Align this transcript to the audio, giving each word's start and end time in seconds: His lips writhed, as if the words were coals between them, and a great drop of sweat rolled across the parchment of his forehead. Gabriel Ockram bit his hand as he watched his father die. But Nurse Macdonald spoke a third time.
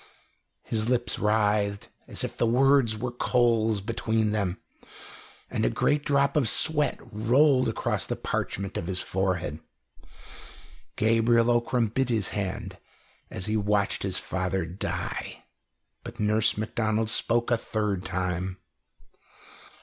His 0.63 0.89
lips 0.89 1.19
writhed, 1.19 1.89
as 2.07 2.23
if 2.23 2.35
the 2.35 2.47
words 2.47 2.97
were 2.97 3.11
coals 3.11 3.81
between 3.81 4.31
them, 4.31 4.59
and 5.47 5.63
a 5.63 5.69
great 5.69 6.03
drop 6.03 6.35
of 6.35 6.49
sweat 6.49 6.97
rolled 7.01 7.69
across 7.69 8.07
the 8.07 8.15
parchment 8.15 8.77
of 8.77 8.87
his 8.87 9.03
forehead. 9.03 9.59
Gabriel 10.95 11.51
Ockram 11.51 11.89
bit 11.93 12.09
his 12.09 12.29
hand 12.29 12.79
as 13.29 13.45
he 13.45 13.55
watched 13.55 14.01
his 14.01 14.17
father 14.17 14.65
die. 14.65 15.43
But 16.03 16.19
Nurse 16.19 16.57
Macdonald 16.57 17.11
spoke 17.11 17.51
a 17.51 17.55
third 17.55 18.03
time. 18.03 18.57